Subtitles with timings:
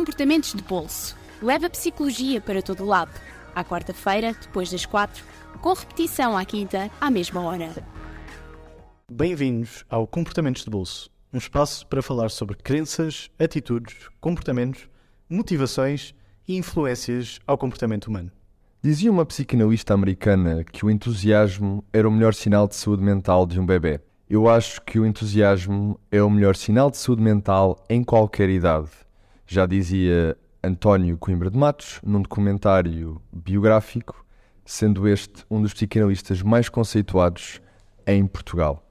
[0.00, 1.14] Comportamentos de bolso.
[1.42, 3.12] Leva psicologia para todo lado.
[3.54, 5.22] À quarta-feira, depois das quatro,
[5.60, 7.68] com repetição à quinta, à mesma hora.
[9.12, 14.88] Bem-vindos ao Comportamentos de Bolso, um espaço para falar sobre crenças, atitudes, comportamentos,
[15.28, 16.14] motivações
[16.48, 18.32] e influências ao comportamento humano.
[18.82, 23.60] Dizia uma psicanalista americana que o entusiasmo era o melhor sinal de saúde mental de
[23.60, 24.00] um bebê.
[24.30, 28.88] Eu acho que o entusiasmo é o melhor sinal de saúde mental em qualquer idade.
[29.52, 34.24] Já dizia António Coimbra de Matos num documentário biográfico,
[34.64, 37.60] sendo este um dos psicanalistas mais conceituados
[38.06, 38.88] em Portugal.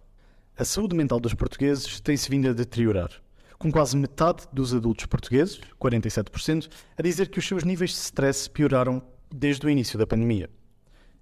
[0.57, 3.09] A saúde mental dos portugueses tem-se vindo a deteriorar,
[3.57, 8.49] com quase metade dos adultos portugueses, 47%, a dizer que os seus níveis de stress
[8.49, 9.01] pioraram
[9.33, 10.49] desde o início da pandemia.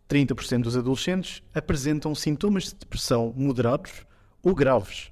[0.09, 4.03] 30% dos adolescentes apresentam sintomas de depressão moderados
[4.41, 5.11] ou graves.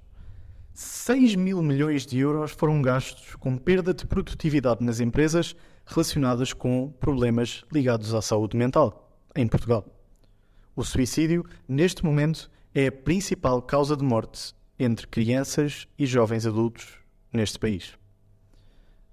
[0.76, 6.92] 6 mil milhões de euros foram gastos com perda de produtividade nas empresas relacionadas com
[7.00, 9.86] problemas ligados à saúde mental em Portugal.
[10.76, 16.98] O suicídio, neste momento, é a principal causa de morte entre crianças e jovens adultos
[17.32, 17.94] neste país.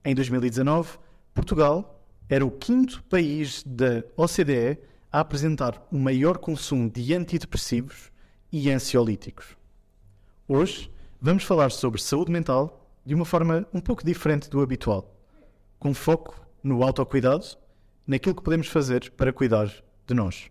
[0.04, 0.98] Em 2019,
[1.32, 4.78] Portugal era o quinto país da OCDE
[5.12, 8.10] a apresentar o maior consumo de antidepressivos
[8.50, 9.56] e ansiolíticos.
[10.48, 10.90] Hoje
[11.24, 15.16] vamos falar sobre saúde mental de uma forma um pouco diferente do habitual,
[15.78, 17.46] com foco no autocuidado,
[18.04, 19.72] naquilo que podemos fazer para cuidar
[20.04, 20.50] de nós.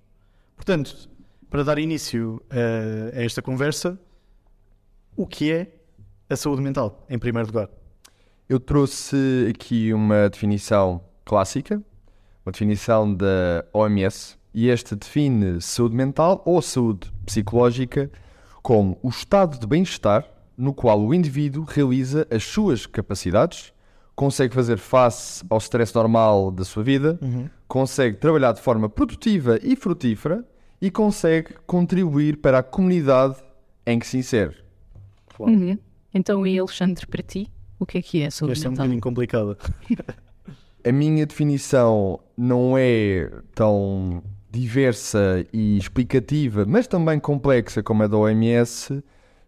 [0.56, 1.10] Portanto,
[1.50, 4.00] para dar início a, a esta conversa,
[5.14, 5.76] o que é
[6.30, 7.70] a saúde mental, em primeiro lugar?
[8.48, 11.84] Eu trouxe aqui uma definição clássica,
[12.46, 18.10] uma definição da OMS, e esta define saúde mental ou saúde psicológica
[18.62, 23.74] como o estado de bem-estar no qual o indivíduo realiza as suas capacidades,
[24.16, 27.50] consegue fazer face ao stress normal da sua vida, uhum.
[27.68, 30.46] consegue trabalhar de forma produtiva e frutífera
[30.82, 33.36] e consegue contribuir para a comunidade
[33.86, 34.56] em que se insere.
[35.40, 35.78] Uhum.
[36.14, 37.50] Então, e Alexandre, para ti,
[37.80, 38.86] o que é que é a saúde Esta mental?
[38.86, 39.58] é um bocadinho complicada.
[40.88, 44.22] a minha definição não é tão
[44.52, 49.02] diversa e explicativa, mas também complexa como a da OMS,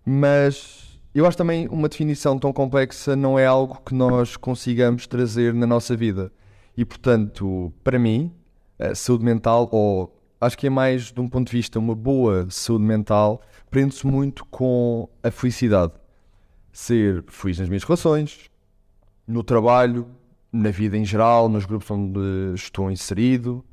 [0.05, 5.53] mas eu acho também uma definição tão complexa não é algo que nós consigamos trazer
[5.53, 6.31] na nossa vida.
[6.75, 8.31] E portanto, para mim,
[8.95, 12.83] saúde mental, ou acho que é mais de um ponto de vista uma boa saúde
[12.83, 15.93] mental, prende-se muito com a felicidade.
[16.71, 18.49] Ser feliz nas minhas relações,
[19.27, 20.07] no trabalho,
[20.51, 22.19] na vida em geral, nos grupos onde
[22.55, 23.63] estou inserido,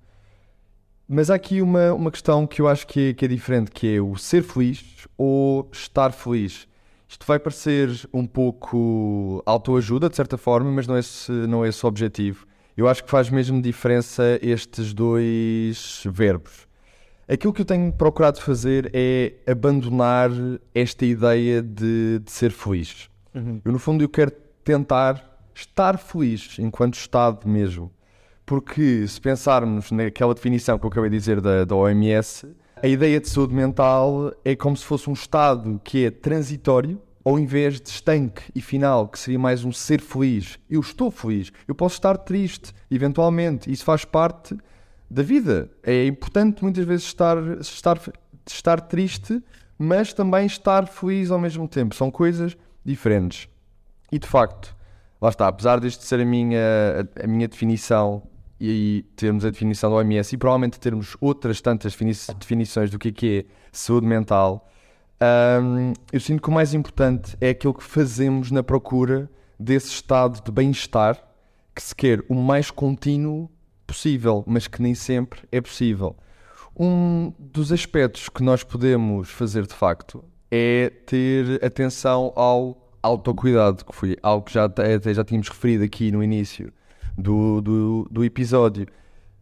[1.13, 3.97] mas há aqui uma, uma questão que eu acho que é, que é diferente, que
[3.97, 6.69] é o ser feliz ou estar feliz.
[7.11, 11.69] Isto vai parecer um pouco autoajuda, de certa forma, mas não é esse, não é
[11.69, 12.47] esse o objetivo.
[12.77, 16.69] Eu acho que faz mesmo diferença estes dois verbos.
[17.29, 20.31] Aquilo que eu tenho procurado fazer é abandonar
[20.73, 23.11] esta ideia de, de ser feliz.
[23.35, 23.61] Uhum.
[23.65, 24.31] Eu, no fundo, eu quero
[24.63, 27.91] tentar estar feliz enquanto estado mesmo.
[28.47, 32.47] Porque se pensarmos naquela definição que eu acabei de dizer da, da OMS,
[32.83, 37.39] a ideia de saúde mental é como se fosse um estado que é transitório, ao
[37.39, 40.59] invés de estanque e final, que seria mais um ser feliz.
[40.69, 44.57] Eu estou feliz, eu posso estar triste, eventualmente, isso faz parte
[45.11, 45.71] da vida.
[45.83, 48.01] É importante muitas vezes estar, estar,
[48.47, 49.43] estar triste,
[49.79, 51.95] mas também estar feliz ao mesmo tempo.
[51.95, 53.47] São coisas diferentes.
[54.11, 54.75] E de facto,
[55.21, 58.23] lá está, apesar deste ser a minha, a, a minha definição
[58.61, 61.97] e aí termos a definição do OMS e provavelmente termos outras tantas
[62.39, 64.69] definições do que é, que é saúde mental,
[65.63, 70.43] um, eu sinto que o mais importante é aquilo que fazemos na procura desse estado
[70.45, 71.17] de bem-estar
[71.75, 73.51] que se quer o mais contínuo
[73.87, 76.15] possível, mas que nem sempre é possível.
[76.79, 83.95] Um dos aspectos que nós podemos fazer de facto é ter atenção ao autocuidado, que
[83.95, 86.73] foi algo que já, até já tínhamos referido aqui no início
[87.21, 88.87] do, do, do episódio,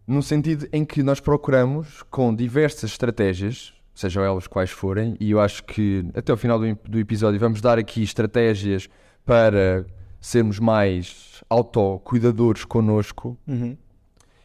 [0.07, 5.41] no sentido em que nós procuramos, com diversas estratégias, sejam elas quais forem, e eu
[5.41, 8.89] acho que até o final do, do episódio vamos dar aqui estratégias
[9.25, 9.85] para
[10.21, 13.37] sermos mais autocuidadores connosco.
[13.47, 13.77] Uhum.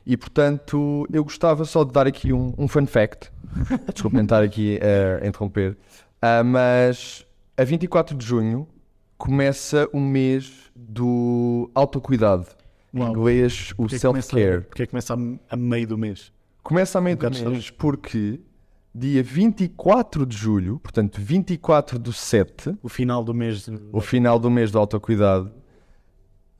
[0.06, 3.31] E portanto, eu gostava só de dar aqui um, um fun fact.
[3.94, 4.80] Desculpe estar aqui
[5.22, 5.78] a interromper.
[6.22, 7.25] Uh, mas
[7.56, 8.68] a 24 de junho
[9.18, 12.48] começa o mês do autocuidado.
[12.94, 14.62] Em inglês, o self-care.
[14.62, 15.18] Porque começa a,
[15.54, 16.31] a, meio do mês?
[16.62, 18.40] Começa a meio um do mês porque
[18.94, 22.78] dia 24 de julho, portanto 24 do 7...
[22.84, 23.68] O final do mês.
[23.92, 25.51] O final do mês do autocuidado.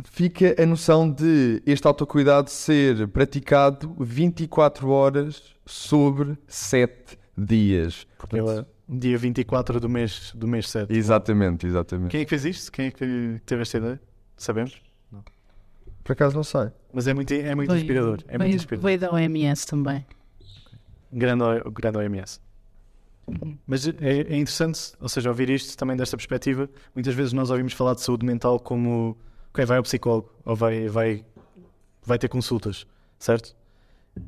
[0.04, 8.08] fica a noção de este autocuidado ser praticado 24 horas sobre 7 dias.
[8.30, 10.94] Pela dia 24 do mês, do mês 7.
[10.94, 12.12] Exatamente, exatamente.
[12.12, 12.72] Quem é que fez isto?
[12.72, 14.02] Quem é que teve esta ideia?
[14.36, 14.82] Sabemos?
[16.04, 16.70] Por acaso não sei.
[16.94, 18.20] Mas é muito, é muito Veio- inspirador.
[18.28, 18.86] É muito veio, inspirador.
[18.86, 20.06] veio da OMS também.
[21.12, 22.40] Grande, O- grande OMS.
[23.66, 26.70] Mas é, é interessante, ou seja, ouvir isto também desta perspectiva.
[26.94, 29.18] Muitas vezes nós ouvimos falar de saúde mental como
[29.52, 31.24] ok, vai ao psicólogo ou vai, vai,
[32.06, 32.86] vai ter consultas,
[33.18, 33.56] certo?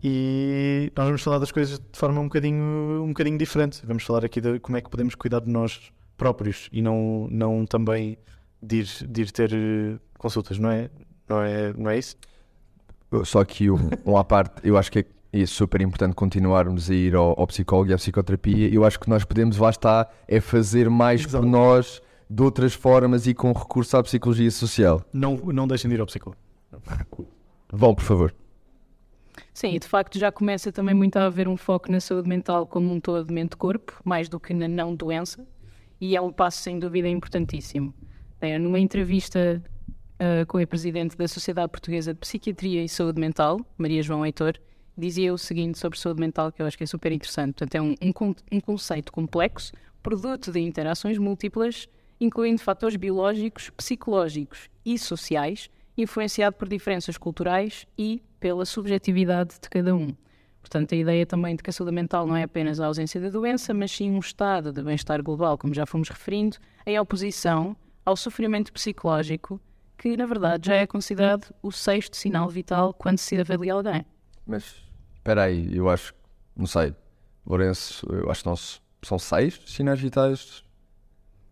[0.01, 3.85] E nós vamos falar das coisas de forma um bocadinho, um bocadinho diferente.
[3.85, 7.65] Vamos falar aqui de como é que podemos cuidar de nós próprios e não, não
[7.65, 8.17] também
[8.63, 10.89] de ir, de ir ter eh, consultas, não é?
[11.27, 12.15] Não é, não é isso?
[13.23, 15.05] Só que um, um à parte, eu acho que é
[15.41, 18.73] é super importante continuarmos a ir ao, ao psicólogo e à psicoterapia.
[18.73, 21.43] Eu acho que nós podemos, lá está, é fazer mais Exato.
[21.43, 25.03] por nós de outras formas e com recurso à psicologia social.
[25.11, 26.41] Não, não deixem de ir ao psicólogo.
[27.69, 28.33] Vão, por favor.
[29.53, 32.65] Sim, e de facto já começa também muito a haver um foco na saúde mental
[32.65, 35.45] como um todo mente-corpo, mais do que na não doença,
[35.99, 37.93] e é um passo sem dúvida importantíssimo.
[38.39, 39.61] É, numa entrevista
[40.19, 44.53] ah, com a presidente da Sociedade Portuguesa de Psiquiatria e Saúde Mental, Maria João Heitor,
[44.97, 47.55] dizia o seguinte sobre saúde mental que eu acho que é super interessante.
[47.55, 51.89] Portanto, é um, um, um conceito complexo, produto de interações múltiplas,
[52.19, 59.93] incluindo fatores biológicos, psicológicos e sociais, influenciado por diferenças culturais e pela subjetividade de cada
[59.95, 60.15] um.
[60.61, 63.29] Portanto, a ideia também de que a saúde mental não é apenas a ausência da
[63.29, 67.75] doença, mas sim um estado de bem-estar global, como já fomos referindo, em oposição
[68.05, 69.59] ao sofrimento psicológico,
[70.05, 74.05] que na verdade já é considerado o sexto sinal vital quando se avalia alguém.
[74.45, 74.75] Mas
[75.15, 76.13] espera aí, eu acho,
[76.55, 76.93] não sei,
[77.43, 78.55] Lourenço, eu acho que não,
[79.01, 80.63] são seis sinais vitais.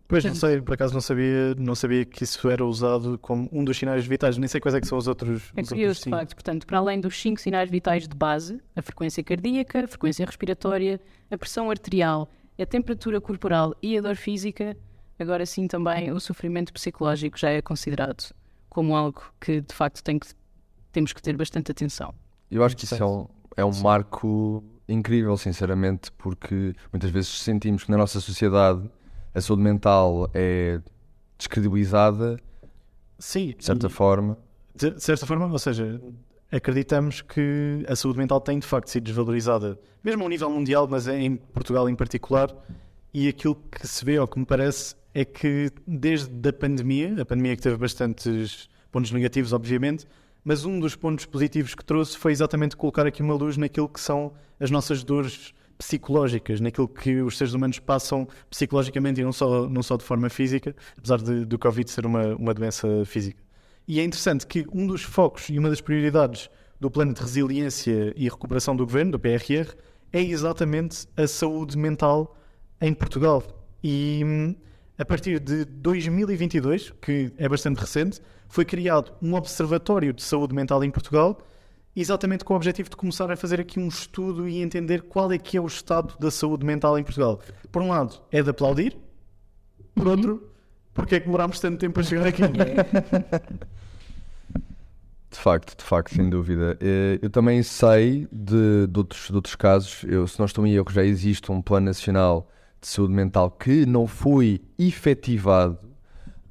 [0.06, 3.64] Pois não sei, por acaso não sabia, não sabia que isso era usado como um
[3.64, 5.50] dos sinais vitais, nem sei quais é que são os outros.
[5.56, 6.34] É os outros curioso, de facto.
[6.36, 11.00] Portanto, para além dos cinco sinais vitais de base, a frequência cardíaca, a frequência respiratória,
[11.28, 14.76] a pressão arterial, a temperatura corporal e a dor física,
[15.18, 18.32] agora sim também o sofrimento psicológico já é considerado
[18.74, 20.26] como algo que, de facto, tem que,
[20.92, 22.12] temos que ter bastante atenção.
[22.50, 23.26] Eu acho que isso é um,
[23.56, 28.90] é um marco incrível, sinceramente, porque muitas vezes sentimos que na nossa sociedade
[29.34, 30.80] a saúde mental é
[31.38, 32.38] descredibilizada,
[33.18, 34.36] Sim, de certa e- forma.
[34.74, 36.00] de de certa forma, ou seja,
[36.50, 41.06] acreditamos que a saúde mental tem de facto sido desvalorizada, mesmo ao nível mundial, mas
[41.08, 42.50] em Portugal em particular.
[43.12, 47.24] E aquilo que se vê, ou que me parece, é que desde a pandemia, a
[47.24, 50.06] pandemia que teve bastantes pontos negativos, obviamente,
[50.44, 54.00] mas um dos pontos positivos que trouxe foi exatamente colocar aqui uma luz naquilo que
[54.00, 59.68] são as nossas dores psicológicas, naquilo que os seres humanos passam psicologicamente e não só,
[59.68, 63.42] não só de forma física, apesar de, do Covid ser uma, uma doença física.
[63.86, 66.50] E é interessante que um dos focos e uma das prioridades
[66.80, 69.74] do Plano de Resiliência e Recuperação do Governo, do PRR,
[70.12, 72.36] é exatamente a saúde mental
[72.80, 73.42] em Portugal.
[73.82, 74.54] E hum,
[74.98, 80.82] a partir de 2022, que é bastante recente, foi criado um Observatório de Saúde Mental
[80.84, 81.38] em Portugal,
[81.96, 85.38] exatamente com o objetivo de começar a fazer aqui um estudo e entender qual é
[85.38, 87.40] que é o estado da saúde mental em Portugal.
[87.70, 88.96] Por um lado, é de aplaudir,
[89.94, 90.50] por outro,
[90.92, 92.42] porque é que demorámos tanto tempo a chegar aqui?
[95.30, 96.78] De facto, de facto, sem dúvida.
[96.80, 100.72] Eh, Eu também sei de, de outros, de outros casos, eu, se não estou em
[100.74, 102.48] erro, já existe um plano nacional
[102.84, 105.78] de saúde mental que não foi efetivado.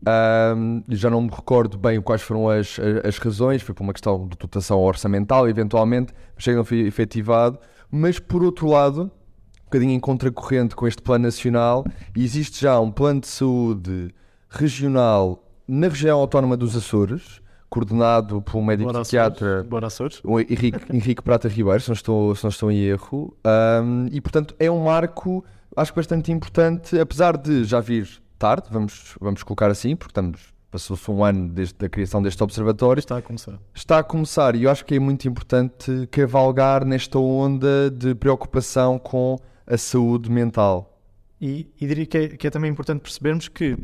[0.06, 4.28] Ahm, já não me recordo bem quais foram as, as, razões, foi por uma questão
[4.28, 7.58] de dotação orçamental, eventualmente, mas não foi efetivado.
[7.90, 11.86] Mas, por outro lado, um bocadinho em contracorrente com este plano nacional,
[12.18, 14.14] existe já um plano de saúde
[14.50, 19.64] regional na região autónoma dos Açores, coordenado por um médico psiquiatra,
[20.40, 24.56] Henrique, Henrique Prata Ribeiro, se não estou, se não estou em erro, Ahm, e portanto
[24.60, 25.44] é um marco,
[25.76, 31.10] acho bastante importante, apesar de já vir tarde, vamos, vamos colocar assim, porque estamos, passou-se
[31.10, 33.60] um ano desde a criação deste observatório, Está a começar.
[33.74, 38.98] está a começar e eu acho que é muito importante cavalgar nesta onda de preocupação
[39.00, 40.90] com a saúde mental.
[41.40, 43.78] E, e diria que é, que é também importante percebermos que,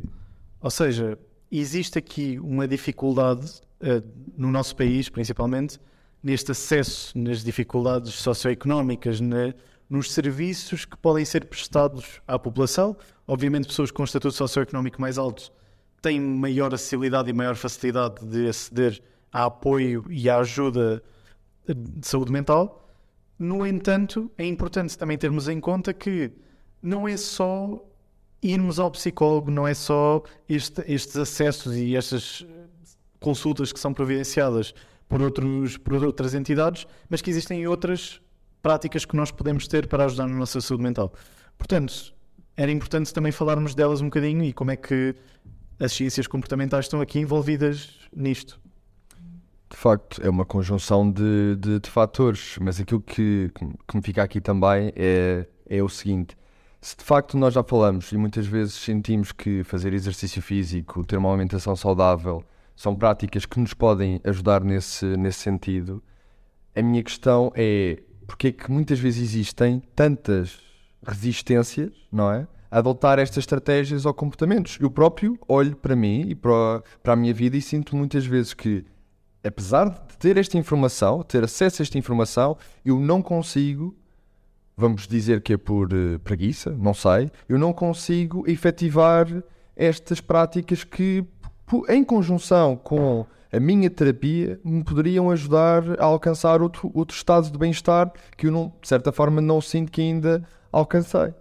[0.62, 1.17] ou seja,
[1.51, 4.01] existe aqui uma dificuldade eh,
[4.38, 5.79] no nosso país, principalmente,
[6.24, 9.53] neste acesso, nas dificuldades socioeconómicas, na-
[9.89, 12.96] nos serviços que podem ser prestados à população.
[13.27, 15.51] Obviamente, pessoas com estatuto socioeconómico mais alto
[16.01, 21.03] têm maior acessibilidade e maior facilidade de aceder a apoio e à ajuda
[21.67, 22.88] de saúde mental.
[23.38, 26.31] No entanto, é importante também termos em conta que
[26.81, 27.84] não é só
[28.41, 32.46] irmos ao psicólogo, não é só este- estes acessos e estas
[33.19, 34.74] consultas que são providenciadas
[35.08, 38.22] por, outros, por outras entidades, mas que existem outras
[38.62, 41.13] práticas que nós podemos ter para ajudar na nossa saúde mental.
[41.58, 42.13] Portanto,
[42.56, 45.16] era importante também falarmos delas um bocadinho e como é que
[45.80, 48.60] as ciências comportamentais estão aqui envolvidas nisto.
[49.70, 53.51] De facto, é uma conjunção de, de, de fatores, mas aquilo que,
[53.88, 56.36] que me fica aqui também é, é o seguinte:
[56.82, 61.18] se de facto nós já falamos e muitas vezes sentimos que fazer exercício físico, ter
[61.18, 62.44] uma alimentação saudável,
[62.75, 66.01] são práticas que nos podem ajudar nesse, nesse sentido,
[66.75, 70.59] a minha questão é porque é que muitas vezes existem tantas
[71.03, 72.48] resistências, não é?
[72.69, 74.77] A adotar estas estratégias ou comportamentos.
[74.79, 78.86] Eu próprio olho para mim e para, a minha vida e sinto muitas vezes que,
[79.43, 82.55] apesar de ter esta informação, ter acesso a esta informação,
[82.86, 83.98] eu não consigo,
[84.77, 89.25] vamos dizer que é por uh, preguiça, não sei, eu não consigo efetivar
[89.75, 91.25] estas práticas que,
[91.89, 97.58] em conjunção com a minha terapia me poderiam ajudar a alcançar outro, outro estado de
[97.58, 101.34] bem-estar que eu, não, de certa forma, não sinto que ainda alcancei.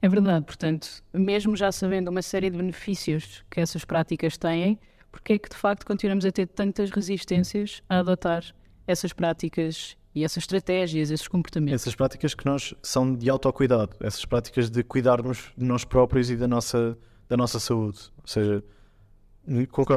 [0.00, 4.78] É verdade, portanto, mesmo já sabendo uma série de benefícios que essas práticas têm,
[5.10, 8.44] porque é que de facto continuamos a ter tantas resistências a adotar
[8.86, 11.82] essas práticas e essas estratégias, esses comportamentos?
[11.82, 16.36] Essas práticas que nós são de autocuidado, essas práticas de cuidarmos de nós próprios e
[16.36, 16.96] da nossa,
[17.28, 17.98] da nossa saúde.
[18.18, 18.64] Ou seja,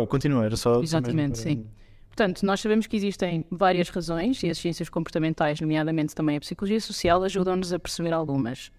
[0.08, 0.82] continua, era só.
[0.82, 1.66] Exatamente, sim.
[2.08, 6.82] Portanto, nós sabemos que existem várias razões e as ciências comportamentais, nomeadamente também a psicologia
[6.82, 8.72] social, ajudam-nos a perceber algumas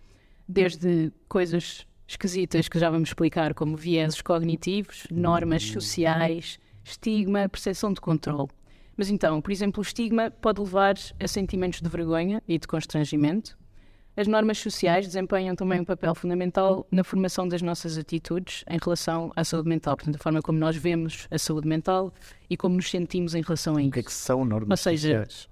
[0.47, 8.01] desde coisas esquisitas que já vamos explicar, como vieses cognitivos, normas sociais, estigma, percepção de
[8.01, 8.49] controle.
[8.97, 13.57] Mas então, por exemplo, o estigma pode levar a sentimentos de vergonha e de constrangimento.
[14.17, 19.33] As normas sociais desempenham também um papel fundamental na formação das nossas atitudes em relação
[19.37, 22.13] à saúde mental, portanto, a forma como nós vemos a saúde mental
[22.49, 23.91] e como nos sentimos em relação a isso.
[23.91, 25.49] O que é que são normas Ou seja, sociais?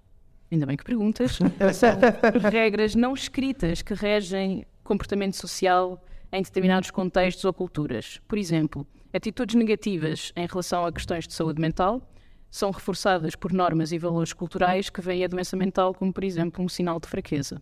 [0.50, 1.38] Ainda bem que perguntas.
[1.74, 1.98] São
[2.50, 8.20] regras não escritas que regem comportamento social em determinados contextos ou culturas.
[8.26, 12.02] Por exemplo, atitudes negativas em relação a questões de saúde mental
[12.50, 16.64] são reforçadas por normas e valores culturais que veem a doença mental como, por exemplo,
[16.64, 17.60] um sinal de fraqueza.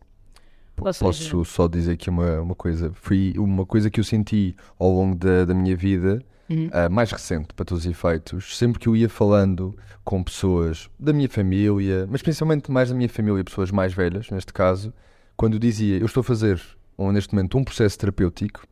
[0.76, 2.92] Posso só dizer aqui uma, uma coisa.
[2.94, 6.68] Foi uma coisa que eu senti ao longo da, da minha vida, uhum.
[6.68, 11.12] uh, mais recente para todos os efeitos, sempre que eu ia falando com pessoas da
[11.12, 14.92] minha família, mas principalmente mais da minha família, pessoas mais velhas, neste caso,
[15.36, 16.60] quando eu dizia eu estou a fazer
[16.96, 18.66] ou neste momento um processo terapêutico,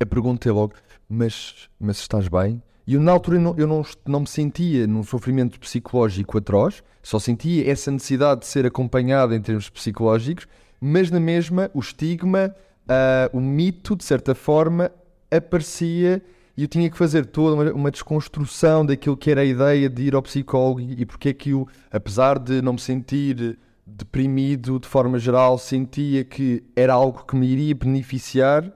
[0.00, 0.74] a pergunta é logo:
[1.08, 2.62] mas, mas estás bem?
[2.86, 6.82] E eu, na altura, eu, não, eu não, não me sentia num sofrimento psicológico atroz,
[7.00, 10.48] só sentia essa necessidade de ser acompanhado em termos psicológicos,
[10.84, 12.52] mas na mesma, o estigma,
[12.88, 14.90] uh, o mito, de certa forma,
[15.30, 16.20] aparecia
[16.56, 20.02] e eu tinha que fazer toda uma, uma, desconstrução daquilo que era a ideia de
[20.02, 24.88] ir ao psicólogo e porque é que eu, apesar de não me sentir deprimido de
[24.88, 28.68] forma geral, sentia que era algo que me iria beneficiar,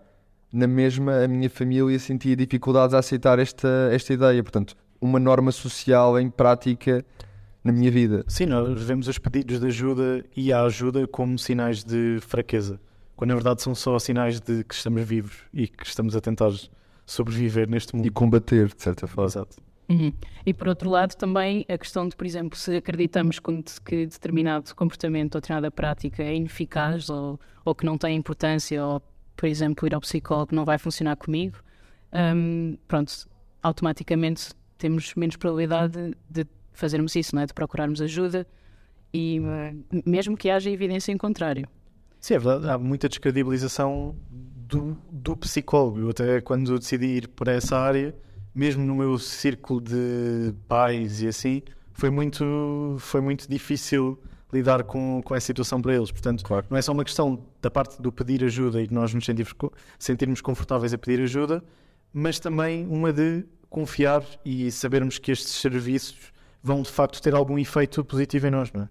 [0.53, 4.41] na mesma a minha família sentia dificuldades a aceitar esta, esta ideia.
[4.45, 7.05] Portanto, uma norma social em prática
[7.67, 8.25] na minha vida.
[8.29, 12.81] Sim, nós vemos os pedidos de ajuda e a ajuda como sinais de fraqueza,
[13.15, 16.51] quando na verdade são só sinais de que estamos vivos e que estamos a tentar
[17.05, 18.07] sobreviver neste mundo.
[18.07, 19.29] E combater, de certa forma.
[19.29, 19.57] Exato.
[19.89, 20.13] Uhum.
[20.45, 23.39] E por outro lado, também a questão de, por exemplo, se acreditamos
[23.85, 29.01] que determinado comportamento ou determinada prática é ineficaz ou, ou que não tem importância, ou,
[29.37, 31.59] por exemplo, ir ao psicólogo não vai funcionar comigo,
[32.13, 33.29] um, pronto,
[33.63, 35.93] automaticamente temos menos probabilidade
[36.29, 37.47] de, de fazermos isso, não é?
[37.47, 38.47] de procurarmos ajuda
[39.13, 41.67] e uh, mesmo que haja evidência em contrário.
[42.21, 42.69] Sim, é verdade.
[42.71, 46.01] Há muita descredibilização do, do psicólogo.
[46.01, 48.15] Eu até quando decidi ir por essa área
[48.57, 54.19] mesmo no meu círculo de pais e assim, foi muito, foi muito difícil
[54.51, 56.11] lidar com, com essa situação para eles.
[56.11, 56.67] Portanto, claro.
[56.71, 59.55] não é só uma questão da parte do pedir ajuda e de nós nos sentirmos,
[59.99, 61.63] sentirmos confortáveis a pedir ajuda,
[62.15, 66.33] mas também uma de confiar e sabermos que estes serviços
[66.67, 68.89] vão de facto ter algum efeito positivo em nós, não é?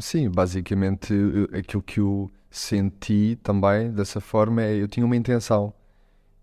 [0.00, 1.12] Sim, basicamente
[1.52, 5.74] aquilo que eu senti também dessa forma é eu tinha uma intenção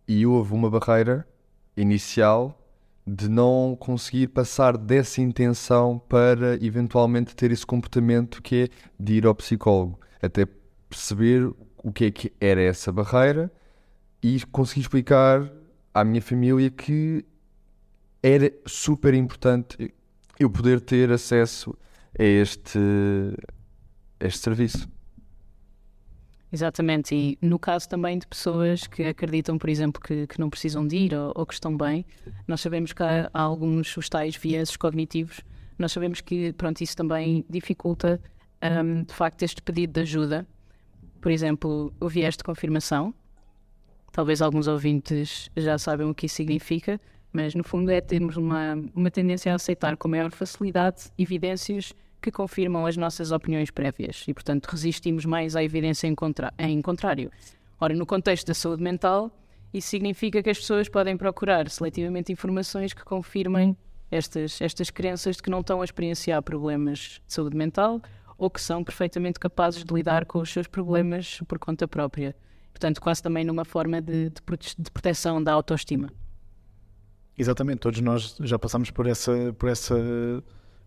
[0.08, 1.28] e houve uma barreira
[1.76, 2.56] inicial
[3.06, 9.26] de não conseguir passar dessa intenção para eventualmente ter esse comportamento que é de ir
[9.26, 10.46] ao psicólogo, até
[10.88, 11.52] perceber
[11.84, 13.52] o que é que era essa barreira
[14.22, 15.52] e conseguir explicar
[15.92, 17.26] à minha família que
[18.22, 19.94] era super importante
[20.40, 21.76] eu poder ter acesso
[22.18, 22.80] a este,
[24.20, 24.90] a este serviço.
[26.52, 30.88] Exatamente, e no caso também de pessoas que acreditam, por exemplo, que, que não precisam
[30.88, 32.04] de ir ou, ou, que estão bem,
[32.48, 35.42] nós sabemos que há, há alguns os tais vieses cognitivos,
[35.78, 38.20] nós sabemos que pronto, isso também dificulta
[38.64, 40.48] um, de facto este pedido de ajuda.
[41.22, 43.14] Por exemplo, o viés de confirmação,
[44.12, 47.00] talvez alguns ouvintes já saibam o que isso significa,
[47.32, 52.32] mas no fundo é termos uma, uma tendência a aceitar com maior facilidade evidências que
[52.32, 57.32] confirmam as nossas opiniões prévias e, portanto, resistimos mais à evidência em, contra em contrário.
[57.80, 59.32] Ora, no contexto da saúde mental,
[59.74, 63.78] isso significa que as pessoas podem procurar seletivamente informações que confirmem
[64.12, 68.02] estas, estas crenças de que não estão a experienciar problemas de saúde mental
[68.38, 72.36] ou que são perfeitamente capazes de lidar com os seus problemas por conta própria.
[72.72, 74.42] Portanto, quase também numa forma de, de,
[74.78, 76.10] de proteção da autoestima.
[77.40, 79.96] Exatamente, todos nós já passamos por essa, por essa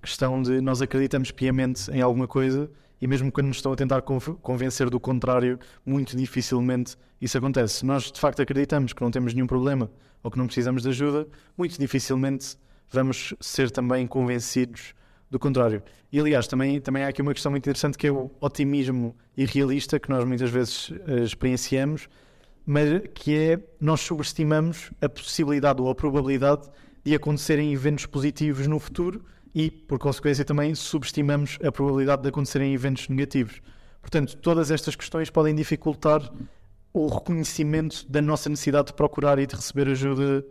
[0.02, 4.02] questão de nós acreditamos piamente em alguma coisa e mesmo quando nos estão a tentar
[4.02, 7.76] convencer do contrário, muito dificilmente isso acontece.
[7.76, 9.90] Se nós de facto acreditamos que não temos nenhum problema
[10.22, 12.54] ou que não precisamos de ajuda, muito dificilmente
[12.90, 14.92] vamos ser também convencidos
[15.30, 15.82] do contrário.
[16.12, 19.98] E aliás, também, também há aqui uma questão muito interessante que é o otimismo irrealista
[19.98, 22.10] que nós muitas vezes uh, experienciamos,
[22.64, 26.68] mas que é nós subestimamos a possibilidade ou a probabilidade
[27.04, 32.72] de acontecerem eventos positivos no futuro e, por consequência, também subestimamos a probabilidade de acontecerem
[32.72, 33.60] eventos negativos.
[34.00, 36.32] Portanto, todas estas questões podem dificultar
[36.92, 40.44] o reconhecimento da nossa necessidade de procurar e de receber ajuda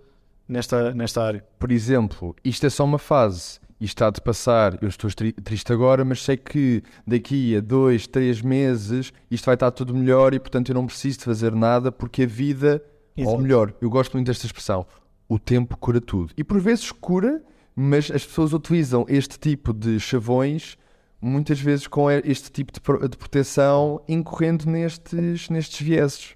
[0.47, 1.45] nesta, nesta área.
[1.59, 5.09] Por exemplo, isto é só uma fase, isto está de passar, eu estou
[5.43, 10.33] triste agora, mas sei que daqui a dois, três meses isto vai estar tudo melhor
[10.33, 12.81] e, portanto, eu não preciso de fazer nada porque a vida,
[13.17, 13.35] Exato.
[13.35, 14.85] ou melhor, eu gosto muito desta expressão,
[15.27, 16.31] o tempo cura tudo.
[16.37, 17.43] E por vezes cura
[17.75, 20.77] mas as pessoas utilizam este tipo de chavões
[21.21, 26.35] muitas vezes com este tipo de, de proteção incorrendo nestes, nestes vieses.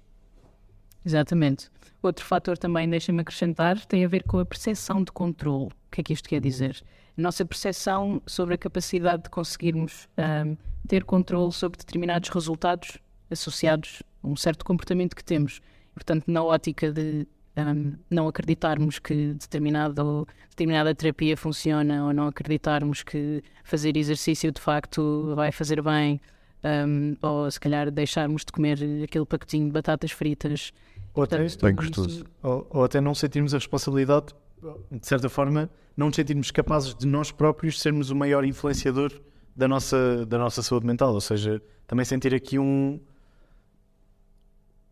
[1.04, 1.68] Exatamente.
[2.02, 5.66] Outro fator também, deixa-me acrescentar, tem a ver com a percepção de controle.
[5.66, 6.82] O que é que isto quer dizer?
[7.16, 10.56] Nossa percepção sobre a capacidade de conseguirmos um,
[10.86, 12.98] ter controle sobre determinados resultados
[13.30, 15.60] associados a um certo comportamento que temos.
[15.94, 23.02] Portanto, na ótica de um, não acreditarmos que determinado, determinada terapia funciona ou não acreditarmos
[23.02, 26.20] que fazer exercício de facto vai fazer bem
[26.62, 30.72] um, ou se calhar deixarmos de comer aquele pacotinho de batatas fritas.
[31.14, 32.26] Ou até, bem gostoso.
[32.42, 34.34] Ou, ou até não sentirmos a responsabilidade,
[34.90, 39.12] de certa forma, não nos sentirmos capazes de nós próprios sermos o maior influenciador
[39.54, 41.12] da nossa, da nossa saúde mental.
[41.14, 43.00] Ou seja, também sentir aqui um,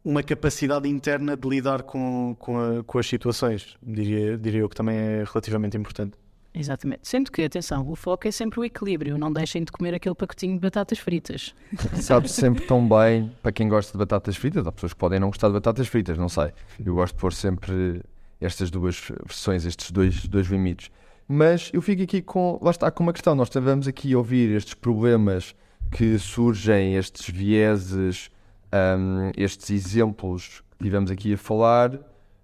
[0.05, 4.77] uma capacidade interna de lidar com, com, a, com, as situações, diria, diria eu que
[4.77, 6.17] também é relativamente importante.
[6.57, 7.01] Exatamente.
[7.09, 9.19] Sendo que, atenção, o foco é sempre o equilíbrio.
[9.19, 11.53] Não deixem de comer aquele pacotinho de batatas fritas.
[12.01, 15.29] Sabe sempre tão bem, para quem gosta de batatas fritas, há pessoas que podem não
[15.31, 16.53] gostar de batatas fritas, não sei.
[16.85, 18.03] Eu gosto de pôr sempre
[18.41, 20.91] estas duas versões, estes dois, dois limites.
[21.27, 23.35] Mas eu fico aqui com, lá está, com uma questão.
[23.35, 25.55] Nós estamos aqui a ouvir estes problemas
[25.91, 28.31] que surgem, estes vieses
[28.75, 31.99] um, estes exemplos que tivemos aqui a falar,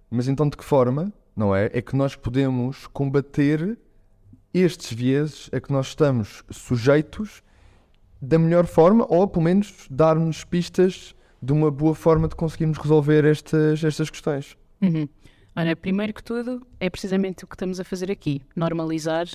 [0.08, 1.70] mas então de que forma, não é?
[1.72, 3.76] É que nós podemos combater
[4.54, 7.42] estes vieses a que nós estamos sujeitos
[8.22, 13.24] da melhor forma, ou pelo menos dar-nos pistas de uma boa forma de conseguirmos resolver
[13.24, 14.56] estas, estas questões.
[14.80, 15.08] Uhum.
[15.54, 19.26] Olha, primeiro que tudo, é precisamente o que estamos a fazer aqui: normalizar,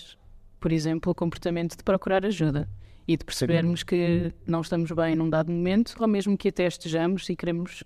[0.59, 2.67] por exemplo, o comportamento de procurar ajuda
[3.07, 3.85] e de percebermos Sim.
[3.85, 7.83] que não estamos bem num dado momento, ou mesmo que até estejamos e queremos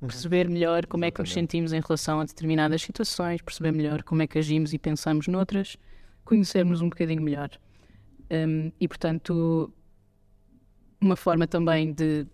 [0.00, 0.08] uhum.
[0.08, 4.22] perceber melhor como é que nos sentimos em relação a determinadas situações, perceber melhor como
[4.22, 5.76] é que agimos e pensamos noutras,
[6.24, 7.50] conhecermos um bocadinho melhor.
[8.30, 9.70] Um, e, portanto,
[11.00, 12.26] uma forma também de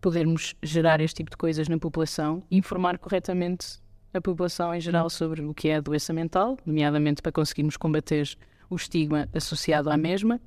[0.00, 3.82] podermos gerar este tipo de coisas na população e informar corretamente
[4.14, 8.34] a população em geral sobre o que é a doença mental, nomeadamente para conseguirmos combater
[8.70, 10.40] o estigma associado à mesma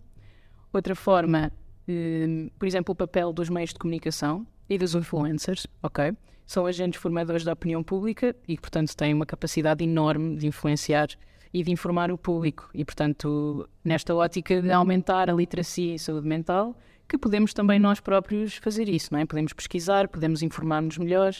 [0.72, 1.52] Outra forma,
[1.88, 6.14] um, por exemplo, o papel dos meios de comunicação e dos influencers, ok?
[6.46, 11.08] São agentes formadores da opinião pública e, portanto, têm uma capacidade enorme de influenciar
[11.54, 12.70] e de informar o público.
[12.74, 16.76] E, portanto, nesta ótica de aumentar a literacia e saúde mental,
[17.08, 19.26] que podemos também nós próprios fazer isso, não é?
[19.26, 21.34] Podemos pesquisar, podemos informar-nos melhor.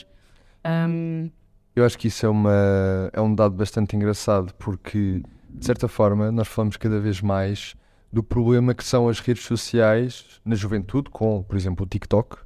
[0.66, 1.30] Um...
[1.74, 6.32] Eu acho que isso é, uma, é um dado bastante engraçado, porque, de certa forma,
[6.32, 7.74] nós falamos cada vez mais
[8.12, 12.38] do problema que são as redes sociais na juventude, com, por exemplo, o TikTok.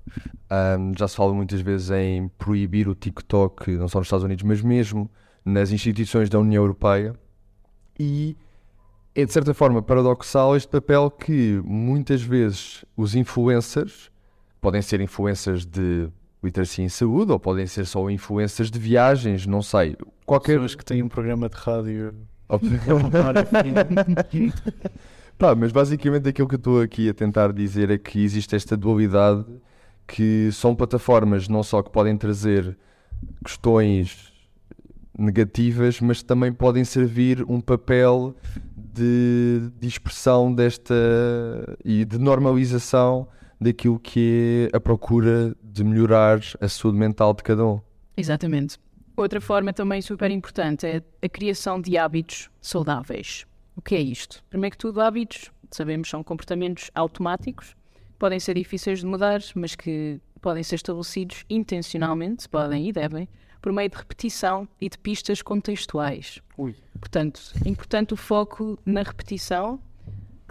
[0.50, 4.42] Um, já se fala muitas vezes em proibir o TikTok, não só nos Estados Unidos,
[4.44, 5.10] mas mesmo
[5.44, 7.14] nas instituições da União Europeia.
[7.98, 8.36] E
[9.14, 14.10] é, de certa forma, paradoxal este papel que muitas vezes os influencers
[14.60, 16.08] podem ser influências de
[16.42, 19.96] literacia em saúde ou podem ser só influências de viagens, não sei.
[20.26, 20.54] Qualquer.
[20.54, 22.14] Pessoas que têm um programa de rádio.
[25.38, 28.76] Pá, mas basicamente aquilo que eu estou aqui a tentar dizer é que existe esta
[28.76, 29.44] dualidade
[30.06, 32.76] que são plataformas não só que podem trazer
[33.44, 34.32] questões
[35.18, 38.34] negativas, mas também podem servir um papel
[38.76, 40.94] de, de expressão desta
[41.84, 43.28] e de normalização
[43.60, 47.80] daquilo que é a procura de melhorar a saúde mental de cada um.
[48.16, 48.78] Exatamente.
[49.16, 53.46] Outra forma também super importante é a criação de hábitos saudáveis.
[53.74, 54.44] O que é isto?
[54.50, 57.74] Primeiro que tudo, hábitos, sabemos, são comportamentos automáticos,
[58.18, 63.28] podem ser difíceis de mudar, mas que podem ser estabelecidos intencionalmente, podem e devem,
[63.60, 66.40] por meio de repetição e de pistas contextuais.
[66.58, 66.74] Ui.
[66.98, 69.80] Portanto, é importante o foco na repetição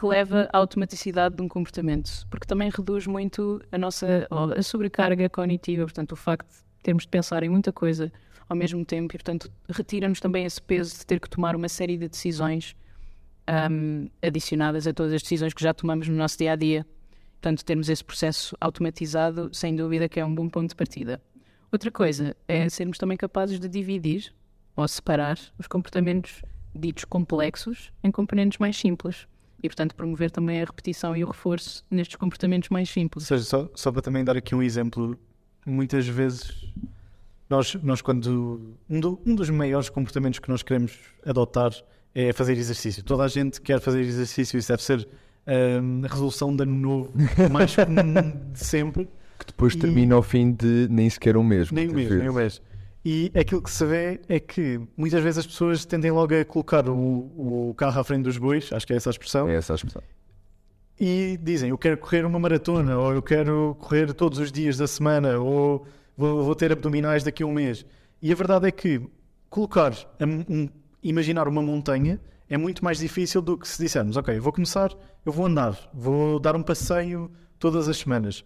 [0.01, 5.29] que leva à automaticidade de um comportamento, porque também reduz muito a nossa a sobrecarga
[5.29, 8.11] cognitiva, portanto, o facto de termos de pensar em muita coisa
[8.49, 11.99] ao mesmo tempo e, portanto, retira-nos também esse peso de ter que tomar uma série
[11.99, 12.75] de decisões
[13.69, 16.83] um, adicionadas a todas as decisões que já tomamos no nosso dia a dia.
[17.33, 21.21] Portanto, termos esse processo automatizado, sem dúvida que é um bom ponto de partida.
[21.71, 24.33] Outra coisa é sermos também capazes de dividir
[24.75, 26.41] ou separar os comportamentos
[26.73, 29.27] ditos complexos em componentes mais simples.
[29.63, 33.29] E, portanto, promover também a repetição e o reforço nestes comportamentos mais simples.
[33.29, 35.17] Ou seja, só, só para também dar aqui um exemplo,
[35.65, 36.71] muitas vezes
[37.49, 38.75] nós, nós quando.
[38.89, 41.71] Um, do, um dos maiores comportamentos que nós queremos adotar
[42.15, 43.03] é fazer exercício.
[43.03, 45.07] Toda a gente quer fazer exercício, isso deve ser
[45.81, 47.11] hum, a resolução de ano novo
[47.51, 49.07] mais comum de sempre.
[49.37, 51.71] Que depois E- termina ao fim de nem sequer um mês.
[51.71, 52.59] Nem o muitas mês, nem o vezes.
[52.59, 52.70] mês.
[53.03, 56.87] E aquilo que se vê é que muitas vezes as pessoas tendem logo a colocar
[56.87, 59.73] o, o carro à frente dos bois, acho que é essa a expressão, É essa
[59.73, 60.03] a expressão.
[60.99, 64.85] e dizem eu quero correr uma maratona, ou eu quero correr todos os dias da
[64.85, 65.85] semana, ou
[66.15, 67.83] vou, vou ter abdominais daqui a um mês.
[68.21, 69.01] E a verdade é que
[69.49, 70.69] colocar, um-
[71.01, 74.91] imaginar uma montanha é muito mais difícil do que se dissermos, ok, eu vou começar,
[75.25, 78.45] eu vou andar, vou dar um passeio todas as semanas.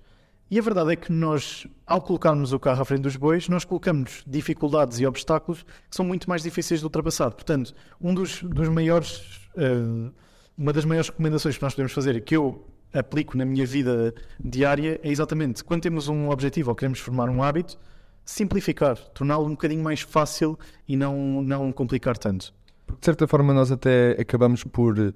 [0.50, 3.66] E a verdade é que nós, ao colocarmos o carro à frente dos bois, nós
[3.66, 7.32] colocamos dificuldades e obstáculos que são muito mais difíceis de ultrapassar.
[7.32, 10.12] Portanto, um dos, dos maiores, eh,
[10.56, 15.00] uma das maiores recomendações que nós podemos fazer que eu aplico na minha vida diária
[15.04, 17.78] é exatamente quando temos um objetivo ou queremos formar um hábito,
[18.24, 22.54] simplificar, torná-lo um bocadinho mais fácil e não, não complicar tanto.
[22.88, 25.14] De certa forma, nós até acabamos por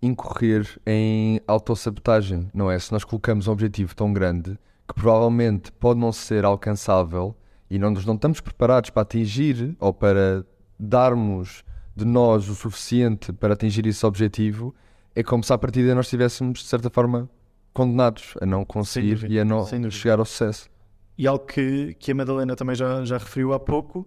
[0.00, 2.78] incorrer em autossabotagem, não é?
[2.78, 7.36] Se nós colocamos um objetivo tão grande que provavelmente pode não ser alcançável
[7.70, 10.44] e não, nós não estamos preparados para atingir ou para
[10.78, 14.74] darmos de nós o suficiente para atingir esse objetivo,
[15.14, 17.28] é como se à partida nós estivéssemos, de certa forma,
[17.74, 20.70] condenados a não conseguir dúvida, e a não chegar ao sucesso.
[21.16, 24.06] E algo que, que a Madalena também já, já referiu há pouco,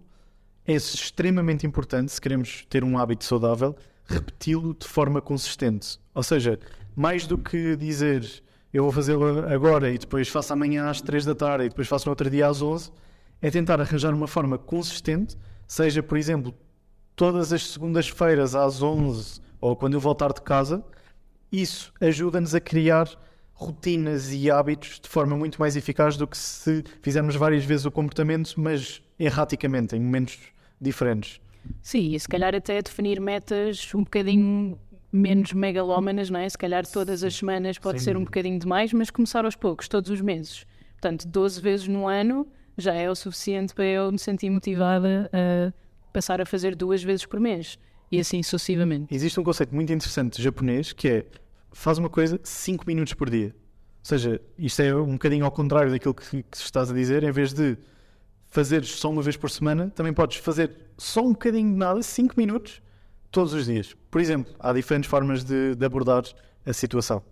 [0.66, 5.98] é extremamente importante, se queremos ter um hábito saudável, repeti-lo de forma consistente.
[6.14, 6.58] Ou seja,
[6.94, 11.34] mais do que dizer eu vou fazê-lo agora e depois faço amanhã às 3 da
[11.34, 12.90] tarde e depois faço no outro dia às 11,
[13.40, 15.36] é tentar arranjar uma forma consistente,
[15.66, 16.54] seja, por exemplo,
[17.14, 20.82] todas as segundas-feiras às 11 ou quando eu voltar de casa,
[21.50, 23.08] isso ajuda-nos a criar
[23.52, 27.90] rotinas e hábitos de forma muito mais eficaz do que se fizermos várias vezes o
[27.90, 30.38] comportamento, mas erraticamente, em momentos
[30.80, 31.40] diferentes.
[31.80, 34.78] Sim, e se calhar até definir metas um bocadinho
[35.12, 36.48] menos megalómanas, não é?
[36.48, 39.88] Se calhar todas as semanas pode Sem ser um bocadinho demais, mas começar aos poucos,
[39.88, 40.64] todos os meses.
[40.92, 42.46] Portanto, 12 vezes no ano
[42.78, 45.72] já é o suficiente para eu me sentir motivada a
[46.12, 47.78] passar a fazer duas vezes por mês.
[48.10, 49.14] E assim sucessivamente.
[49.14, 51.26] Existe um conceito muito interessante japonês que é
[51.72, 53.54] faz uma coisa 5 minutos por dia.
[54.02, 57.30] Ou seja, isto é um bocadinho ao contrário daquilo que, que estás a dizer, em
[57.30, 57.78] vez de
[58.52, 62.34] fazeres só uma vez por semana, também podes fazer só um bocadinho de nada, 5
[62.36, 62.82] minutos,
[63.30, 63.96] todos os dias.
[64.10, 66.22] Por exemplo, há diferentes formas de, de abordar
[66.64, 67.22] a situação.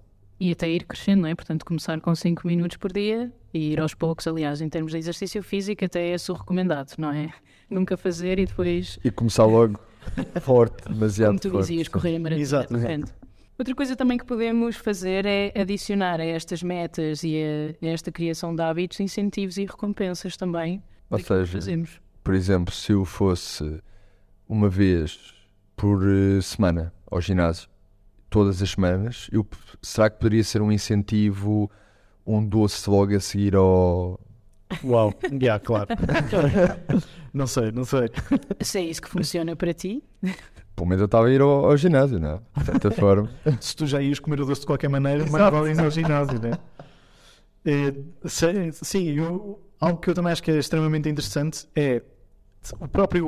[0.40, 1.34] E até ir crescendo, não é?
[1.34, 4.98] Portanto, começar com 5 minutos por dia e ir aos poucos, aliás, em termos de
[4.98, 7.30] exercício físico, até é o recomendado, não é?
[7.68, 9.78] Nunca fazer e depois E começar logo
[10.40, 11.68] forte, demasiado como tu forte.
[11.68, 12.42] dizias, correr a maratona.
[12.42, 13.12] Exato, exato.
[13.58, 17.36] Outra coisa também que podemos fazer é adicionar a estas metas e
[17.82, 20.82] a, a esta criação de hábitos incentivos e recompensas também.
[21.10, 22.00] Ou seja, fazemos.
[22.22, 23.82] por exemplo, se eu fosse
[24.48, 25.34] uma vez
[25.76, 27.68] por eh, semana ao ginásio,
[28.28, 29.46] todas as semanas, eu,
[29.82, 31.70] será que poderia ser um incentivo,
[32.26, 34.20] um doce logo a seguir ao.
[34.84, 35.88] Uau, yeah, claro.
[37.34, 38.08] não sei, não sei.
[38.60, 40.02] Se é isso que funciona para ti,
[40.76, 42.60] Pelo menos eu estava a ir ao, ao ginásio, não é?
[42.60, 43.28] De certa forma.
[43.60, 46.40] Se tu já ias comer o doce de qualquer maneira, mais vale ir ao ginásio,
[46.40, 46.52] né?
[47.64, 52.02] É, se- sim, eu- algo que eu também acho que é extremamente interessante é
[52.78, 53.26] o próprio,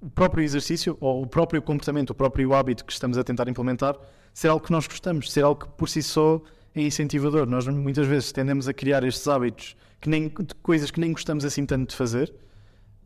[0.00, 3.96] o próprio exercício ou o próprio comportamento, o próprio hábito que estamos a tentar implementar
[4.32, 6.40] ser algo que nós gostamos, ser algo que por si só
[6.74, 7.46] é incentivador.
[7.46, 11.44] Nós muitas vezes tendemos a criar estes hábitos que nem, de coisas que nem gostamos
[11.44, 12.32] assim tanto de fazer,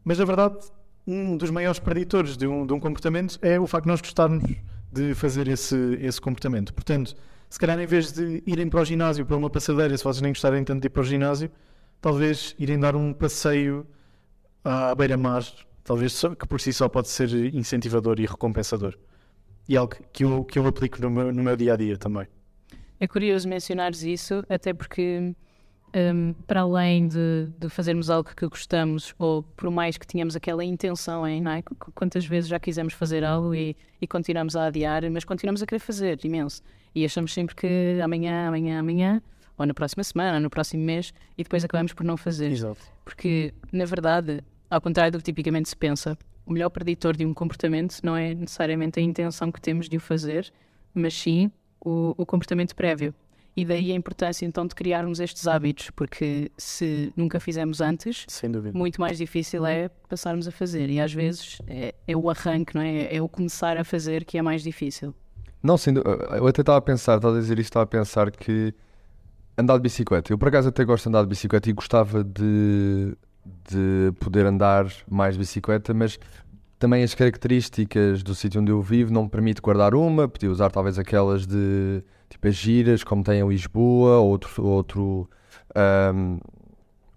[0.04, 0.58] mas na verdade
[1.06, 4.44] um dos maiores preditores de um, de um comportamento é o facto de nós gostarmos
[4.92, 6.74] de fazer esse, esse comportamento.
[6.74, 7.14] Portanto,
[7.48, 10.32] se calhar em vez de irem para o ginásio, para uma passadeira, se vocês nem
[10.32, 11.50] gostarem tanto de ir para o ginásio,
[12.00, 13.86] talvez irem dar um passeio
[14.64, 15.44] à beira-mar,
[15.84, 18.96] talvez que por si só pode ser incentivador e recompensador.
[19.68, 22.26] E algo que eu, que eu aplico no meu, no meu dia a dia também.
[22.98, 25.34] É curioso mencionares isso, até porque,
[25.94, 30.64] hum, para além de, de fazermos algo que gostamos, ou por mais que tenhamos aquela
[30.64, 31.62] intenção em, é?
[31.62, 35.66] Qu- quantas vezes já quisemos fazer algo e, e continuamos a adiar, mas continuamos a
[35.66, 36.62] querer fazer imenso.
[36.94, 39.22] E achamos sempre que amanhã, amanhã, amanhã,
[39.62, 42.50] ou na próxima semana, ou no próximo mês, e depois acabamos por não fazer.
[42.50, 42.80] Exato.
[43.04, 47.34] Porque, na verdade, ao contrário do que tipicamente se pensa, o melhor preditor de um
[47.34, 50.52] comportamento não é necessariamente a intenção que temos de o fazer,
[50.94, 53.14] mas sim o, o comportamento prévio.
[53.56, 58.78] E daí a importância então de criarmos estes hábitos, porque se nunca fizemos antes, dúvida.
[58.78, 60.88] muito mais difícil é passarmos a fazer.
[60.88, 63.14] E às vezes é, é o arranque, não é?
[63.14, 65.14] É o começar a fazer que é mais difícil.
[65.62, 68.30] Não, sem dú- eu até estava a pensar, estava a dizer isto, estava a pensar
[68.30, 68.72] que
[69.56, 73.16] andar de bicicleta, eu por acaso até gosto de andar de bicicleta e gostava de,
[73.68, 76.18] de poder andar mais de bicicleta, mas
[76.78, 80.70] também as características do sítio onde eu vivo não me permite guardar uma, podia usar
[80.70, 85.30] talvez aquelas de tipo as giras, como tem em Lisboa, ou outro, outro,
[85.74, 86.38] ahm,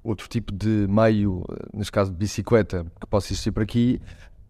[0.04, 4.02] outro tipo de meio, neste caso de bicicleta, que possa existir por aqui.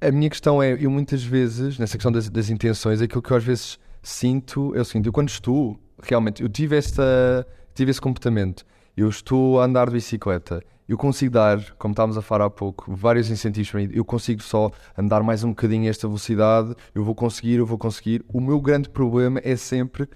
[0.02, 3.38] A minha questão é, eu muitas vezes, nessa questão das, das intenções, aquilo que eu
[3.38, 8.02] às vezes sinto é o seguinte, eu quando estou, realmente, eu tive, esta, tive esse
[8.02, 12.50] comportamento, eu estou a andar de bicicleta, eu consigo dar, como estávamos a falar há
[12.50, 16.76] pouco, vários incentivos para mim, eu consigo só andar mais um bocadinho a esta velocidade,
[16.94, 18.24] eu vou conseguir, eu vou conseguir.
[18.28, 20.08] O meu grande problema é sempre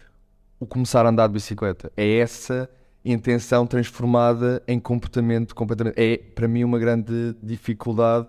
[0.59, 1.91] o começar a andar de bicicleta.
[1.95, 2.69] É essa
[3.03, 5.95] intenção transformada em comportamento completamente.
[5.97, 8.27] É para mim uma grande dificuldade.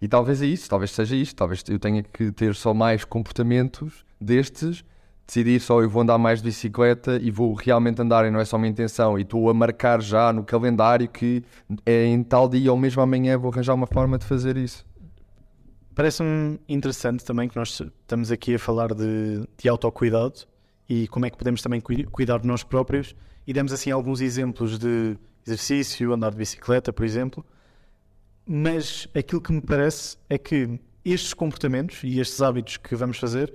[0.00, 4.04] E talvez é isso, talvez seja isto, talvez eu tenha que ter só mais comportamentos
[4.20, 4.84] destes,
[5.26, 8.44] decidir só eu vou andar mais de bicicleta e vou realmente andar e não é
[8.44, 11.42] só uma intenção e estou a marcar já no calendário que
[11.86, 14.84] é em tal dia ou mesmo amanhã vou arranjar uma forma de fazer isso.
[15.94, 20.40] Parece-me interessante também que nós estamos aqui a falar de, de autocuidado
[20.88, 23.14] e como é que podemos também cui- cuidar de nós próprios
[23.46, 27.44] e demos assim alguns exemplos de exercício, andar de bicicleta, por exemplo.
[28.46, 33.54] Mas aquilo que me parece é que estes comportamentos e estes hábitos que vamos fazer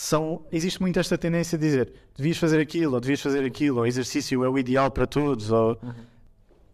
[0.00, 0.46] são.
[0.52, 4.44] Existe muito esta tendência de dizer devias fazer aquilo, ou devias fazer aquilo, ou exercício
[4.44, 5.76] é o ideal para todos, ou...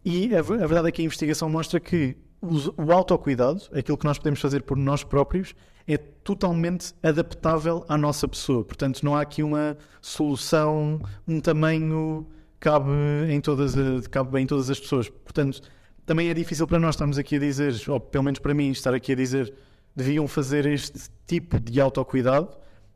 [0.05, 4.05] E a, a verdade é que a investigação mostra que os- o autocuidado, aquilo que
[4.05, 5.55] nós podemos fazer por nós próprios,
[5.89, 8.63] é totalmente adaptável à nossa pessoa.
[8.63, 12.27] Portanto, não há aqui uma solução, um tamanho
[12.61, 12.91] cabe
[13.31, 13.75] em todas,
[14.09, 15.09] cabe bem em todas as pessoas.
[15.09, 15.63] Portanto,
[16.05, 18.93] também é difícil para nós estarmos aqui a dizer, ou pelo menos para mim, estar
[18.93, 19.55] aqui a dizer
[19.97, 22.49] deviam fazer este tipo de autocuidado.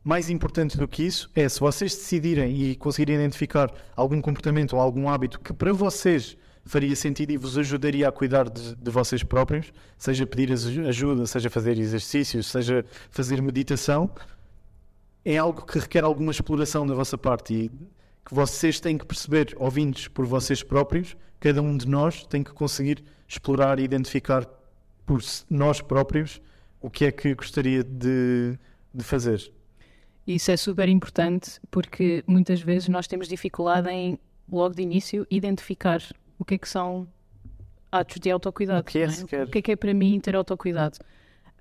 [0.09, 4.81] Mais importante do que isso é se vocês decidirem e conseguirem identificar algum comportamento ou
[4.81, 9.21] algum hábito que para vocês faria sentido e vos ajudaria a cuidar de, de vocês
[9.21, 14.09] próprios, seja pedir aju- ajuda, seja fazer exercícios, seja fazer meditação,
[15.23, 17.69] é algo que requer alguma exploração da vossa parte e
[18.25, 22.51] que vocês têm que perceber, ouvintes por vocês próprios, cada um de nós tem que
[22.51, 24.43] conseguir explorar e identificar
[25.05, 26.41] por nós próprios
[26.81, 28.57] o que é que gostaria de,
[28.91, 29.58] de fazer.
[30.29, 35.99] Isso é super importante porque muitas vezes nós temos dificuldade em, logo de início, identificar
[36.37, 37.07] o que é que são
[37.91, 38.81] atos de autocuidado.
[38.81, 39.47] O que é sequer?
[39.47, 40.99] O que é que é para mim ter autocuidado?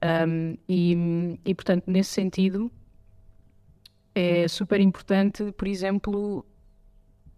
[0.04, 2.70] Um, e, e, portanto, nesse sentido,
[4.14, 6.44] é super importante, por exemplo,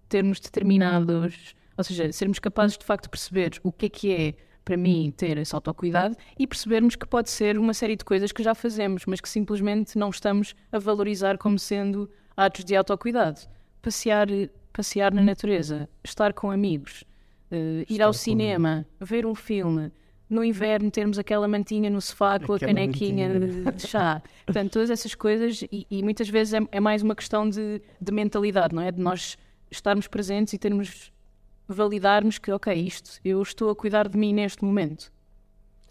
[0.09, 4.35] termos determinados, ou seja, sermos capazes de facto de perceber o que é que é
[4.71, 8.41] para mim ter esse autocuidado e percebermos que pode ser uma série de coisas que
[8.41, 13.41] já fazemos, mas que simplesmente não estamos a valorizar como sendo atos de autocuidado.
[13.83, 14.29] Passear,
[14.73, 17.03] passear na natureza, estar com amigos,
[17.51, 19.91] eh, ir ao cinema, ver um filme,
[20.29, 24.23] no inverno termos aquela mantinha no sofá com Aquela a canequinha de, de chá.
[24.47, 28.13] Portanto, todas essas coisas, e, e muitas vezes é, é mais uma questão de, de
[28.13, 28.93] mentalidade, não é?
[28.93, 29.37] De nós
[29.69, 31.11] estarmos presentes e termos
[31.75, 35.13] validarmos que, ok, isto, eu estou a cuidar de mim neste momento.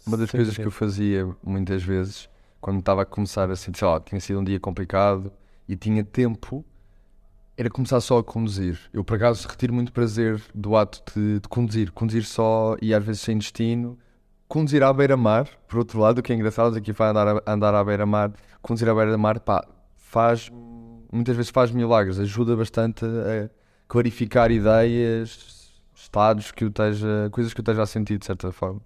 [0.06, 2.28] Uma das Sem coisas que eu fazia muitas vezes,
[2.60, 5.32] quando estava a começar assim, sei lá, tinha sido um dia complicado
[5.68, 6.64] e tinha tempo,
[7.56, 8.78] era começar só a conduzir.
[8.92, 11.92] Eu, por acaso, retiro muito prazer do ato de, de conduzir.
[11.92, 13.98] Conduzir só e às vezes sem destino.
[14.48, 17.84] Conduzir à beira-mar, por outro lado, o que é engraçado aqui vai andar, andar à
[17.84, 18.32] beira-mar.
[18.62, 19.62] Conduzir à beira-mar, pá,
[19.94, 20.50] faz,
[21.12, 23.50] muitas vezes faz milagres, ajuda bastante a
[23.86, 25.59] clarificar ideias,
[26.02, 28.80] estados que eu esteja, coisas que eu esteja a sentir de certa forma.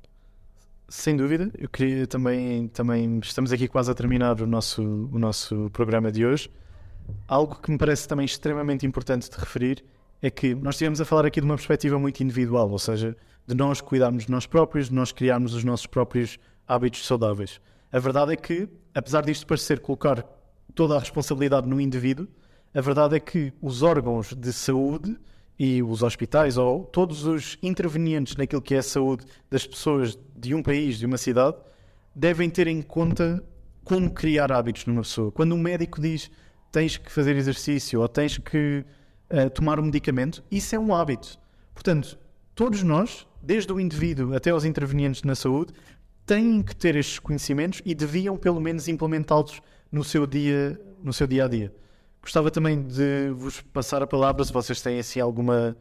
[0.88, 5.70] Sem dúvida, eu queria também, também estamos aqui quase a terminar o nosso, o nosso
[5.72, 6.50] programa de hoje.
[7.26, 9.84] Algo que me parece também extremamente importante de referir
[10.20, 13.54] é que nós estivemos a falar aqui de uma perspectiva muito individual, ou seja, de
[13.54, 17.60] nós cuidarmos de nós próprios, de nós criarmos os nossos próprios hábitos saudáveis.
[17.92, 20.24] A verdade é que, apesar disto parecer colocar
[20.74, 22.26] toda a responsabilidade no indivíduo,
[22.74, 25.16] a verdade é que os órgãos de saúde
[25.58, 30.54] e os hospitais ou todos os intervenientes naquilo que é a saúde das pessoas de
[30.54, 31.56] um país, de uma cidade,
[32.14, 33.42] devem ter em conta
[33.84, 35.30] como criar hábitos numa pessoa.
[35.30, 36.30] Quando um médico diz
[36.72, 38.84] tens que fazer exercício ou tens que
[39.30, 41.38] uh, tomar um medicamento, isso é um hábito.
[41.72, 42.18] Portanto,
[42.54, 45.72] todos nós, desde o indivíduo até aos intervenientes na saúde,
[46.26, 49.60] têm que ter estes conhecimentos e deviam pelo menos implementá-los
[49.92, 51.72] no seu dia, no seu dia a dia.
[52.24, 55.76] Gostava também de vos passar a palavra, se vocês têm assim alguma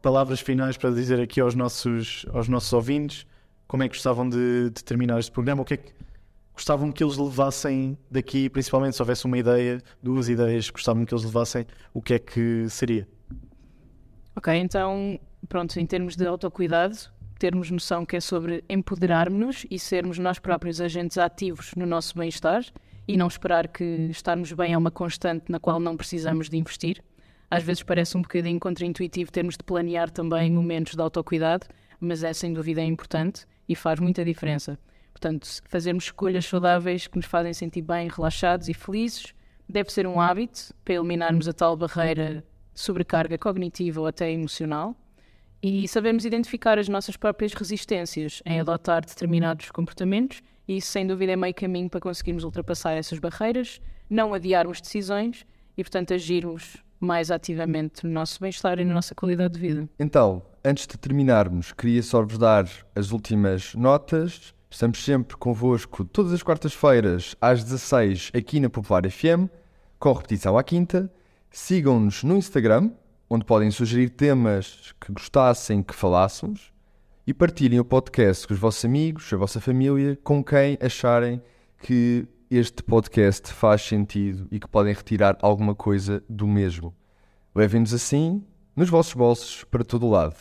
[0.00, 3.26] palavras finais para dizer aqui aos nossos, aos nossos ouvintes,
[3.66, 5.92] como é que gostavam de, de terminar este programa, o que é que
[6.54, 11.24] gostavam que eles levassem daqui, principalmente se houvesse uma ideia, duas ideias, gostavam que eles
[11.24, 13.08] levassem, o que é que seria?
[14.36, 16.96] Ok, então, pronto, em termos de autocuidado,
[17.40, 22.64] termos noção que é sobre empoderarmos-nos e sermos nós próprios agentes ativos no nosso bem-estar
[23.06, 27.02] e não esperar que estarmos bem é uma constante na qual não precisamos de investir.
[27.50, 31.66] Às vezes parece um bocadinho contraintuitivo termos de planear também momentos de autocuidado,
[32.00, 34.78] mas é sem dúvida importante e faz muita diferença.
[35.12, 39.32] Portanto, fazermos escolhas saudáveis que nos fazem sentir bem, relaxados e felizes
[39.68, 44.94] deve ser um hábito para eliminarmos a tal barreira sobrecarga cognitiva ou até emocional
[45.62, 51.32] e sabemos identificar as nossas próprias resistências em adotar determinados comportamentos e isso sem dúvida
[51.32, 57.30] é meio caminho para conseguirmos ultrapassar essas barreiras, não adiarmos decisões e portanto agirmos mais
[57.30, 59.88] ativamente no nosso bem-estar e na nossa qualidade de vida.
[59.98, 66.32] Então, antes de terminarmos, queria só vos dar as últimas notas Estamos sempre convosco todas
[66.32, 69.48] as quartas-feiras às 16 aqui na Popular FM,
[69.98, 71.10] com repetição à quinta.
[71.50, 72.90] Sigam-nos no Instagram,
[73.30, 76.72] onde podem sugerir temas que gostassem que falássemos
[77.26, 81.42] e partilhem o podcast com os vossos amigos, a vossa família, com quem acharem
[81.82, 86.94] que este podcast faz sentido e que podem retirar alguma coisa do mesmo.
[87.52, 88.44] Levem-nos assim
[88.76, 90.36] nos vossos bolsos para todo o lado.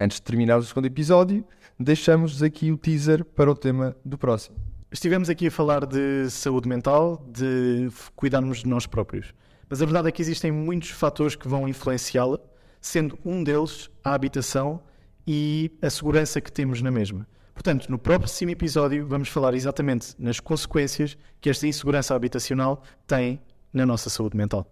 [0.00, 1.46] Antes de terminar o segundo episódio,
[1.78, 4.56] deixamos aqui o teaser para o tema do próximo.
[4.90, 9.32] Estivemos aqui a falar de saúde mental, de cuidarmos de nós próprios.
[9.70, 12.40] Mas a verdade é que existem muitos fatores que vão influenciá-la,
[12.80, 14.82] sendo um deles a habitação
[15.26, 17.26] e a segurança que temos na mesma.
[17.54, 23.40] Portanto, no próximo episódio vamos falar exatamente nas consequências que esta insegurança habitacional tem
[23.72, 24.66] na nossa saúde mental.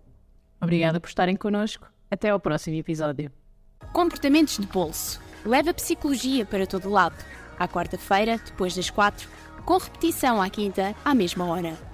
[0.61, 1.91] Obrigada por estarem connosco.
[2.11, 3.33] Até ao próximo episódio.
[3.93, 7.17] Comportamentos de bolso leva a psicologia para todo lado.
[7.59, 9.29] À quarta-feira, depois das quatro,
[9.65, 11.92] com repetição à quinta, à mesma hora.